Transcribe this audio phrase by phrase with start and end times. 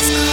[0.00, 0.29] Beats.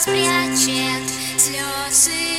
[0.00, 1.02] Спрячет
[1.36, 2.37] слезы